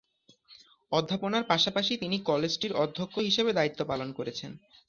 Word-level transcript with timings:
অধ্যাপনার 0.91 1.43
পাশাপাশি 1.43 1.93
তিনি 1.97 2.17
কলেজটির 2.29 2.73
অধ্যক্ষ 2.83 3.15
হিসেবে 3.19 3.51
দায়িত্ব 3.53 3.79
পালন 3.85 4.09
করেছেন। 4.13 4.51